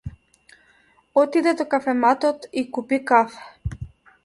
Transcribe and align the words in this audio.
Отиде 1.21 1.51
до 1.59 1.65
кафематот 1.73 2.39
и 2.51 2.61
купи 2.71 2.99
кафе. 3.09 3.39